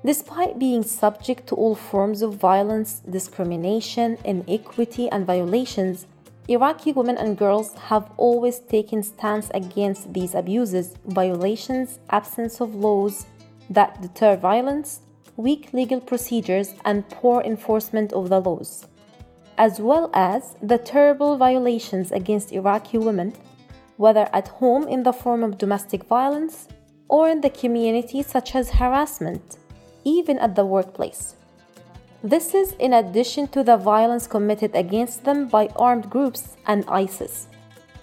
Despite 0.03 0.57
being 0.57 0.81
subject 0.81 1.45
to 1.47 1.55
all 1.55 1.75
forms 1.75 2.23
of 2.23 2.33
violence, 2.33 3.03
discrimination, 3.07 4.17
inequity, 4.25 5.07
and 5.11 5.27
violations, 5.27 6.07
Iraqi 6.47 6.91
women 6.91 7.17
and 7.17 7.37
girls 7.37 7.75
have 7.75 8.09
always 8.17 8.57
taken 8.57 9.03
stance 9.03 9.51
against 9.53 10.11
these 10.11 10.33
abuses, 10.33 10.95
violations, 11.05 11.99
absence 12.09 12.59
of 12.59 12.73
laws 12.73 13.27
that 13.69 14.01
deter 14.01 14.35
violence, 14.35 15.01
weak 15.37 15.71
legal 15.71 16.01
procedures, 16.01 16.73
and 16.83 17.07
poor 17.09 17.41
enforcement 17.41 18.11
of 18.11 18.29
the 18.29 18.39
laws, 18.41 18.87
as 19.59 19.79
well 19.79 20.09
as 20.15 20.55
the 20.63 20.79
terrible 20.79 21.37
violations 21.37 22.11
against 22.11 22.51
Iraqi 22.51 22.97
women, 22.97 23.33
whether 24.01 24.27
at 24.33 24.47
home 24.59 24.87
in 24.87 25.03
the 25.03 25.13
form 25.13 25.43
of 25.43 25.59
domestic 25.59 26.03
violence 26.05 26.67
or 27.07 27.29
in 27.29 27.41
the 27.41 27.49
community, 27.61 28.23
such 28.23 28.55
as 28.55 28.71
harassment, 28.71 29.57
even 30.03 30.39
at 30.39 30.55
the 30.55 30.65
workplace. 30.65 31.35
This 32.23 32.55
is 32.55 32.73
in 32.79 32.93
addition 32.93 33.47
to 33.49 33.63
the 33.63 33.77
violence 33.77 34.25
committed 34.25 34.75
against 34.75 35.23
them 35.23 35.47
by 35.47 35.67
armed 35.75 36.09
groups 36.09 36.57
and 36.65 36.83
ISIS, 36.87 37.47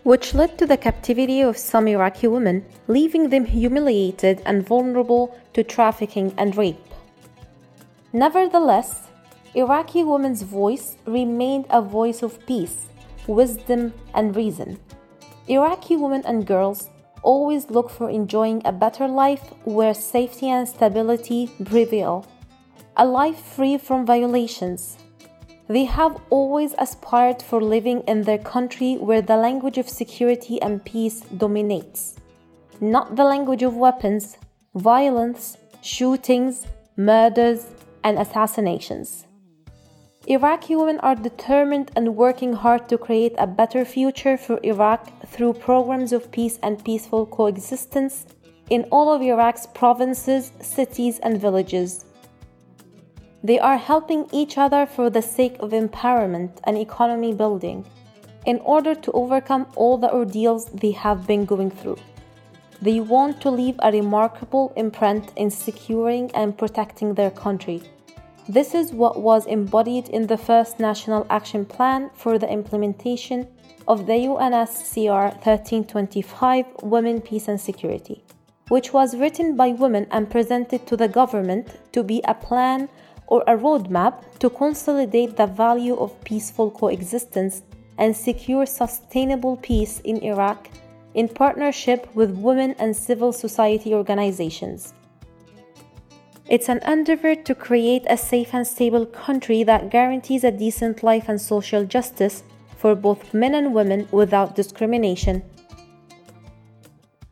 which 0.05 0.35
led 0.35 0.57
to 0.59 0.67
the 0.67 0.77
captivity 0.77 1.41
of 1.41 1.59
some 1.59 1.89
Iraqi 1.89 2.29
women, 2.29 2.65
leaving 2.87 3.29
them 3.31 3.45
humiliated 3.45 4.41
and 4.47 4.65
vulnerable 4.65 5.37
to 5.55 5.65
trafficking 5.65 6.33
and 6.39 6.57
rape. 6.57 6.89
Nevertheless, 8.13 9.09
Iraqi 9.55 10.05
women's 10.05 10.43
voice 10.43 10.97
remained 11.07 11.67
a 11.71 11.83
voice 11.83 12.23
of 12.23 12.39
peace, 12.47 12.87
wisdom, 13.27 13.93
and 14.15 14.37
reason. 14.37 14.79
Iraqi 15.49 15.97
women 15.97 16.23
and 16.27 16.47
girls 16.47 16.91
always 17.23 17.71
look 17.71 17.89
for 17.91 18.11
enjoying 18.11 18.61
a 18.65 18.73
better 18.73 19.09
life 19.09 19.53
where 19.65 19.95
safety 19.95 20.49
and 20.49 20.69
stability 20.69 21.51
prevail 21.65 22.27
a 22.99 23.07
life 23.07 23.39
free 23.39 23.79
from 23.79 24.05
violations. 24.05 24.99
They 25.69 25.85
have 25.85 26.21
always 26.31 26.75
aspired 26.79 27.41
for 27.41 27.63
living 27.63 28.01
in 28.09 28.23
their 28.23 28.39
country 28.39 28.97
where 28.97 29.23
the 29.23 29.37
language 29.37 29.79
of 29.79 29.89
security 29.89 30.61
and 30.61 30.85
peace 30.85 31.21
dominates, 31.21 32.17
not 32.81 33.15
the 33.15 33.25
language 33.25 33.63
of 33.63 33.77
weapons, 33.77 34.37
violence, 34.75 35.57
shootings, 35.81 36.67
murders, 36.97 37.67
and 38.03 38.19
assassinations. 38.19 39.28
Iraqi 40.31 40.77
women 40.77 41.01
are 41.01 41.15
determined 41.15 41.91
and 41.97 42.15
working 42.15 42.53
hard 42.53 42.87
to 42.91 42.99
create 42.99 43.35
a 43.39 43.47
better 43.47 43.83
future 43.83 44.37
for 44.37 44.61
Iraq 44.63 45.09
through 45.27 45.55
programs 45.55 46.13
of 46.13 46.31
peace 46.31 46.59
and 46.63 46.85
peaceful 46.85 47.25
coexistence 47.25 48.27
in 48.69 48.85
all 48.91 49.11
of 49.11 49.23
Iraq's 49.23 49.67
provinces, 49.69 50.53
cities, 50.61 51.19
and 51.21 51.41
villages. 51.41 52.05
They 53.43 53.59
are 53.59 53.79
helping 53.79 54.29
each 54.31 54.59
other 54.59 54.85
for 54.85 55.09
the 55.09 55.23
sake 55.23 55.57
of 55.61 55.71
empowerment 55.71 56.59
and 56.65 56.77
economy 56.77 57.33
building 57.33 57.87
in 58.45 58.59
order 58.59 58.95
to 58.95 59.13
overcome 59.13 59.67
all 59.77 59.97
the 59.97 60.13
ordeals 60.13 60.67
they 60.67 60.91
have 60.91 61.27
been 61.27 61.47
going 61.47 61.71
through. 61.71 61.97
They 62.83 63.01
want 63.01 63.41
to 63.41 63.51
leave 63.51 63.77
a 63.79 63.91
remarkable 63.91 64.75
imprint 64.77 65.33
in 65.37 65.51
securing 65.51 66.31
and 66.33 66.59
protecting 66.59 67.15
their 67.15 67.31
country. 67.31 67.81
This 68.51 68.75
is 68.75 68.93
what 68.95 69.21
was 69.21 69.45
embodied 69.45 70.09
in 70.09 70.27
the 70.27 70.39
first 70.39 70.81
National 70.81 71.27
Action 71.29 71.67
Plan 71.67 72.09
for 72.15 72.39
the 72.39 72.51
implementation 72.51 73.47
of 73.87 74.07
the 74.07 74.15
UNSCR 74.15 75.35
1325 75.45 76.65
Women, 76.83 77.21
Peace 77.21 77.49
and 77.49 77.61
Security, 77.61 78.25
which 78.69 78.95
was 78.95 79.15
written 79.19 79.55
by 79.55 79.73
women 79.73 80.07
and 80.11 80.31
presented 80.31 80.87
to 80.87 80.97
the 80.97 81.09
government 81.09 81.77
to 81.93 82.03
be 82.03 82.23
a 82.25 82.33
plan 82.33 82.89
or 83.27 83.45
a 83.47 83.55
roadmap 83.55 84.39
to 84.39 84.49
consolidate 84.49 85.37
the 85.37 85.47
value 85.47 85.97
of 85.97 86.19
peaceful 86.25 86.71
coexistence 86.71 87.61
and 87.99 88.17
secure 88.17 88.65
sustainable 88.65 89.59
peace 89.59 90.01
in 90.05 90.23
Iraq 90.23 90.71
in 91.13 91.29
partnership 91.29 92.09
with 92.15 92.31
women 92.31 92.75
and 92.79 92.97
civil 92.97 93.31
society 93.31 93.93
organizations. 93.93 94.95
It's 96.49 96.71
an 96.71 96.81
endeavor 96.87 97.35
to 97.35 97.55
create 97.55 98.05
a 98.09 98.17
safe 98.17 98.55
and 98.55 98.67
stable 98.67 99.05
country 99.05 99.65
that 99.65 99.91
guarantees 99.91 100.45
a 100.45 100.51
decent 100.51 101.03
life 101.03 101.29
and 101.29 101.39
social 101.39 101.85
justice 101.85 102.43
for 102.79 102.95
both 102.95 103.35
men 103.35 103.55
and 103.55 103.75
women 103.75 104.09
without 104.13 104.57
discrimination. 104.57 105.43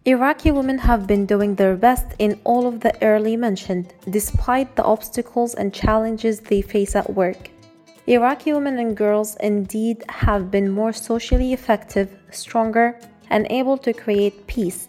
Iraqi 0.05 0.51
women 0.51 0.77
have 0.79 1.07
been 1.07 1.25
doing 1.25 1.55
their 1.55 1.77
best 1.77 2.07
in 2.19 2.39
all 2.45 2.67
of 2.67 2.81
the 2.81 2.93
early 3.03 3.39
mentioned, 3.39 3.95
despite 4.11 4.77
the 4.77 4.85
obstacles 4.85 5.55
and 5.55 5.73
challenges 5.73 6.41
they 6.41 6.61
face 6.61 6.95
at 6.95 7.15
work. 7.15 7.51
Iraqi 8.07 8.53
women 8.53 8.79
and 8.79 8.95
girls 8.95 9.35
indeed 9.37 10.05
have 10.11 10.51
been 10.51 10.71
more 10.71 10.93
socially 10.93 11.55
effective, 11.55 12.15
stronger, 12.31 13.01
and 13.31 13.47
able 13.49 13.79
to 13.79 13.95
create 13.95 14.47
peace, 14.47 14.89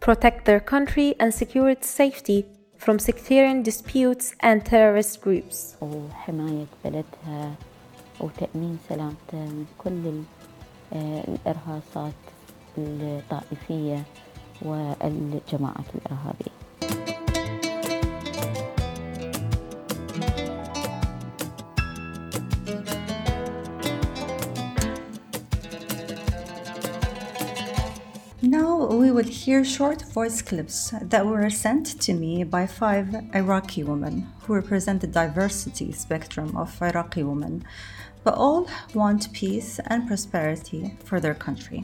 protect 0.00 0.44
their 0.46 0.60
country, 0.60 1.14
and 1.20 1.32
secure 1.32 1.70
its 1.70 1.88
safety 1.88 2.44
from 2.84 2.98
sectarian 2.98 3.62
disputes 3.62 4.34
and 4.40 4.64
terrorist 4.64 5.20
groups. 5.20 5.76
وحماية 5.80 6.66
بلدها 6.84 7.54
وتأمين 8.20 8.78
سلامتها 8.88 9.44
من 9.46 9.66
كل 9.78 10.22
الإرهاصات 11.28 12.20
الطائفية 12.78 14.02
والجماعات 14.62 15.84
الإرهابية 15.94 16.61
we 29.11 29.11
will 29.11 29.23
hear 29.23 29.63
short 29.63 30.01
voice 30.13 30.41
clips 30.41 30.93
that 31.01 31.25
were 31.25 31.49
sent 31.49 31.99
to 32.01 32.13
me 32.13 32.43
by 32.43 32.65
five 32.65 33.13
Iraqi 33.35 33.83
women 33.83 34.27
who 34.41 34.53
represent 34.53 35.01
the 35.01 35.07
diversity 35.07 35.91
spectrum 35.91 36.55
of 36.55 36.81
Iraqi 36.81 37.23
women, 37.23 37.65
but 38.23 38.35
all 38.35 38.67
want 38.93 39.33
peace 39.33 39.79
and 39.87 40.07
prosperity 40.07 40.93
for 41.03 41.19
their 41.19 41.33
country. 41.33 41.83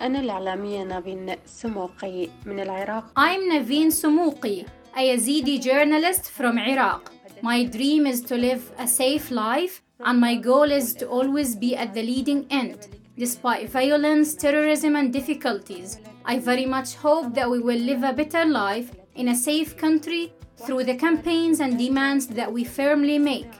أنا 0.00 0.20
الإعلامية 0.20 0.84
نافين 0.84 1.36
سموقي 1.46 2.28
من 2.46 2.60
العراق. 2.60 3.04
I'm 3.16 3.50
Naveen 3.50 3.90
Sumuqi, 3.90 4.66
a 4.96 5.16
Yazidi 5.16 5.60
journalist 5.60 6.30
from 6.30 6.58
Iraq. 6.58 7.12
My 7.42 7.64
dream 7.64 8.06
is 8.06 8.20
to 8.22 8.36
live 8.36 8.72
a 8.78 8.86
safe 8.86 9.30
life 9.30 9.82
and 10.00 10.20
my 10.20 10.34
goal 10.36 10.70
is 10.70 10.94
to 10.94 11.06
always 11.08 11.56
be 11.56 11.76
at 11.76 11.94
the 11.94 12.02
leading 12.02 12.46
end. 12.50 12.88
Despite 13.18 13.68
violence, 13.68 14.34
terrorism, 14.34 14.94
and 14.94 15.12
difficulties, 15.12 15.98
I 16.24 16.38
very 16.38 16.66
much 16.66 16.94
hope 16.94 17.34
that 17.34 17.50
we 17.50 17.58
will 17.58 17.78
live 17.78 18.02
a 18.02 18.12
better 18.12 18.44
life 18.44 18.90
in 19.14 19.28
a 19.28 19.34
safe 19.34 19.76
country 19.76 20.32
through 20.64 20.84
the 20.84 20.94
campaigns 20.94 21.60
and 21.60 21.78
demands 21.78 22.26
that 22.28 22.52
we 22.52 22.64
firmly 22.64 23.18
make. 23.18 23.50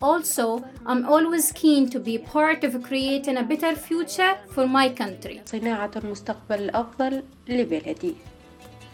Also, 0.00 0.64
I'm 0.84 1.06
always 1.06 1.52
keen 1.52 1.88
to 1.90 2.00
be 2.00 2.18
part 2.18 2.64
of 2.64 2.82
creating 2.82 3.36
a 3.36 3.44
better 3.44 3.74
future 3.76 4.36
for 4.50 4.66
my 4.66 4.88
country. 4.88 5.40
صناعة 5.46 5.90
المستقبل 5.96 6.58
الأفضل 6.58 7.22
لبلدي 7.48 8.14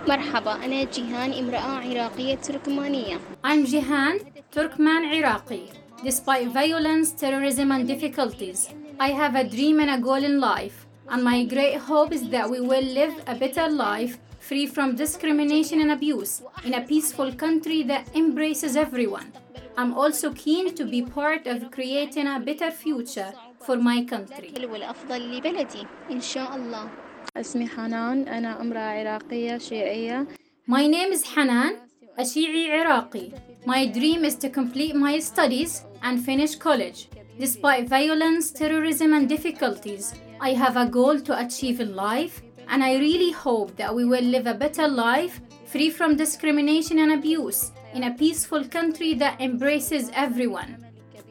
مرحبا 0.09 0.65
أنا 0.65 0.85
جيهان 0.85 1.33
امرأة 1.33 1.61
عراقية 1.61 2.35
تركمانية 2.35 3.19
I'm 3.45 3.65
Jihan, 3.67 4.21
Turkman 4.53 5.13
Iraqi. 5.15 5.71
Despite 6.05 6.49
violence, 6.49 7.11
terrorism, 7.13 7.73
and 7.73 7.89
difficulties, 7.89 8.69
I 9.01 9.09
have 9.09 9.35
a 9.35 9.45
dream 9.45 9.81
and 9.81 9.91
a 9.91 9.99
goal 9.99 10.23
in 10.23 10.39
life, 10.41 10.82
and 11.11 11.23
my 11.25 11.45
great 11.45 11.77
hope 11.79 12.13
is 12.13 12.29
that 12.31 12.49
we 12.51 12.61
will 12.61 12.83
live 12.83 13.15
a 13.27 13.35
better 13.35 13.69
life 13.69 14.19
free 14.41 14.67
from 14.67 14.95
discrimination 14.97 15.81
and 15.81 15.91
abuse 15.91 16.43
in 16.65 16.75
a 16.75 16.83
peaceful 16.83 17.33
country 17.33 17.83
that 17.83 18.09
embraces 18.15 18.77
everyone. 18.77 19.33
I'm 19.77 19.95
also 19.95 20.33
keen 20.33 20.75
to 20.75 20.85
be 20.85 21.03
part 21.03 21.47
of 21.47 21.71
creating 21.71 22.27
a 22.27 22.41
better 22.41 22.71
future 22.71 23.33
for 23.61 23.77
my 23.77 24.05
country. 24.05 24.53
والأفضل 24.67 25.39
لبلدي 25.39 25.87
إن 26.11 26.21
شاء 26.21 26.57
الله 26.57 26.89
اسمي 27.37 27.67
حنان 27.69 28.29
أنا 28.29 28.61
امرأة 28.61 28.81
عراقية 28.81 29.59
شيعية 29.59 30.27
My 30.67 30.87
name 30.87 31.13
is 31.13 31.25
Hanan, 31.35 31.77
a 32.19 32.23
Shi'i 32.23 32.69
Iraqi. 32.81 33.33
My 33.65 33.87
dream 33.87 34.25
is 34.25 34.35
to 34.37 34.51
complete 34.51 34.95
my 34.95 35.19
studies 35.19 35.85
and 36.03 36.23
finish 36.25 36.57
college. 36.57 37.09
Despite 37.39 37.89
violence, 37.89 38.51
terrorism, 38.51 39.15
and 39.15 39.29
difficulties, 39.29 40.15
I 40.43 40.51
have 40.55 40.77
a 40.77 40.87
goal 40.87 41.21
to 41.21 41.39
achieve 41.39 41.81
in 41.81 41.95
life, 41.97 42.43
and 42.69 42.83
I 42.85 42.97
really 42.99 43.33
hope 43.33 43.77
that 43.77 43.95
we 43.95 44.05
will 44.05 44.23
live 44.25 44.47
a 44.47 44.55
better 44.55 44.87
life 44.89 45.41
free 45.67 45.91
from 45.91 46.17
discrimination 46.17 46.99
and 46.99 47.13
abuse 47.13 47.73
in 47.95 48.05
a 48.05 48.15
peaceful 48.15 48.65
country 48.65 49.15
that 49.15 49.41
embraces 49.41 50.11
everyone. 50.15 50.85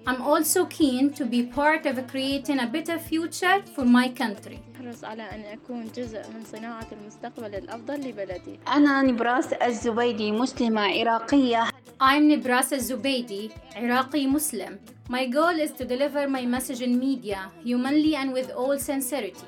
I'm 0.06 0.22
also 0.22 0.66
keen 0.66 1.12
to 1.14 1.26
be 1.26 1.44
part 1.44 1.86
of 1.86 2.08
creating 2.08 2.60
a 2.60 2.68
better 2.68 2.98
future 2.98 3.62
for 3.76 3.86
my 3.86 4.10
country. 4.10 4.60
أحرص 4.78 5.04
على 5.04 5.24
أن 5.24 5.42
أكون 5.42 5.88
جزء 5.98 6.20
من 6.20 6.44
صناعة 6.52 6.88
المستقبل 6.92 7.56
الأفضل 7.56 8.10
لبلدي 8.10 8.60
أنا 8.68 9.02
نبراس 9.02 9.54
الزبيدي 9.54 10.32
مسلمة 10.32 10.82
عراقية 10.82 11.68
I'm 12.00 12.30
Nibras 12.30 12.70
Zubaydi, 12.78 13.52
Iraqi 13.76 14.28
Muslim. 14.28 14.78
My 15.12 15.26
goal 15.26 15.60
is 15.60 15.72
to 15.74 15.86
deliver 15.86 16.28
my 16.28 16.46
message 16.46 16.82
in 16.82 17.00
media 17.00 17.52
humanly 17.64 18.16
and 18.16 18.34
with 18.34 18.52
all 18.52 18.78
sincerity. 18.78 19.48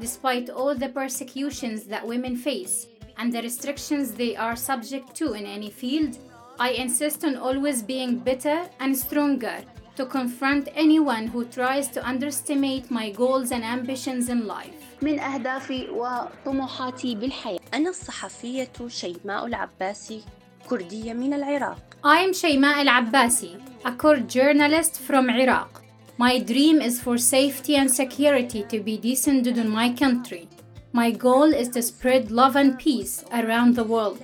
Despite 0.00 0.50
all 0.50 0.74
the 0.74 0.88
persecutions 0.88 1.84
that 1.84 2.06
women 2.06 2.36
face 2.36 2.86
and 3.16 3.32
the 3.32 3.42
restrictions 3.42 4.12
they 4.12 4.36
are 4.36 4.56
subject 4.56 5.14
to 5.16 5.32
in 5.32 5.44
any 5.44 5.70
field, 5.70 6.18
I 6.60 6.70
insist 6.70 7.24
on 7.24 7.36
always 7.36 7.82
being 7.82 8.18
better 8.18 8.68
and 8.80 8.96
stronger 8.96 9.58
to 9.96 10.06
confront 10.06 10.68
anyone 10.76 11.26
who 11.26 11.44
tries 11.44 11.88
to 11.88 12.06
underestimate 12.06 12.88
my 12.90 13.10
goals 13.10 13.50
and 13.50 13.64
ambitions 13.64 14.28
in 14.28 14.46
life. 14.46 14.74
من 15.02 15.18
أهدافي 15.18 15.90
وطموحاتي 15.90 17.14
بالحياة 17.14 17.60
أنا 17.74 17.90
الصحفية 17.90 18.72
شيماء 18.86 19.46
العباسي 19.46 20.22
كردية 20.68 21.12
من 21.12 21.34
العراق 21.34 21.78
I'm 22.04 22.32
Shayma 22.32 22.78
El 22.78 22.86
Abbasi, 22.86 23.60
a 23.84 23.92
Kurd 23.92 24.28
journalist 24.28 25.00
from 25.00 25.28
Iraq. 25.28 25.82
My 26.16 26.38
dream 26.38 26.80
is 26.80 27.00
for 27.00 27.18
safety 27.18 27.76
and 27.76 27.90
security 27.90 28.62
to 28.68 28.80
be 28.80 28.96
descended 28.96 29.58
in 29.58 29.68
my 29.68 29.92
country. 29.92 30.48
My 30.92 31.10
goal 31.10 31.52
is 31.54 31.68
to 31.70 31.82
spread 31.82 32.30
love 32.30 32.56
and 32.56 32.78
peace 32.78 33.24
around 33.32 33.74
the 33.74 33.84
world. 33.84 34.22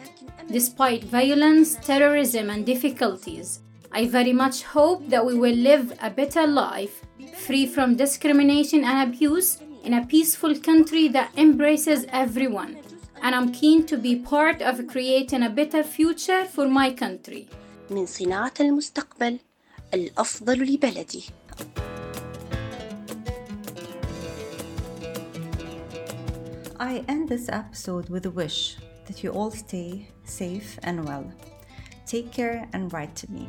Despite 0.51 1.05
violence, 1.05 1.77
terrorism, 1.77 2.51
and 2.51 2.65
difficulties, 2.65 3.61
I 3.93 4.07
very 4.07 4.33
much 4.33 4.63
hope 4.63 5.09
that 5.09 5.25
we 5.25 5.35
will 5.35 5.55
live 5.55 5.93
a 6.03 6.11
better 6.11 6.47
life, 6.47 7.05
free 7.47 7.67
from 7.67 7.97
discrimination 7.97 8.85
and 8.85 9.09
abuse, 9.09 9.59
in 9.85 9.95
a 9.95 10.07
peaceful 10.07 10.55
country 10.59 11.09
that 11.09 11.31
embraces 11.37 12.07
everyone. 12.09 12.79
And 13.23 13.35
I'm 13.35 13.53
keen 13.53 13.87
to 13.87 13.97
be 13.97 14.17
part 14.17 14.61
of 14.63 14.87
creating 14.87 15.43
a 15.43 15.51
better 15.51 15.83
future 15.83 16.45
for 16.45 16.69
my 16.69 16.91
country. 16.93 17.49
من 17.91 18.07
صناعة 18.07 18.53
المستقبل 18.61 19.39
الأفضل 19.95 20.75
لبلدي 20.75 21.25
I 26.81 27.05
end 27.09 27.29
this 27.29 27.49
episode 27.49 28.09
with 28.09 28.27
a 28.27 28.31
wish 28.31 28.77
that 29.07 29.23
you 29.23 29.31
all 29.31 29.51
stay 29.51 30.09
safe 30.25 30.79
and 30.83 31.05
well. 31.07 31.33
Take 32.07 32.33
care 32.33 32.69
and 32.73 32.93
write 32.93 33.15
to 33.17 33.31
me. 33.31 33.49